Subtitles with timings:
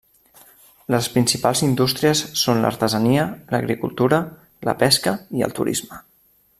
[0.93, 4.23] Les principals indústries són l'artesania, l'agricultura,
[4.71, 6.05] la pesca i el turisme.